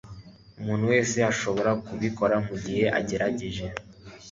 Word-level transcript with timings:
Umuntu 0.59 0.83
wese 0.91 1.13
arashobora 1.19 1.71
kubikora 1.85 2.35
mugihe 2.45 2.83
agerageje. 2.99 3.65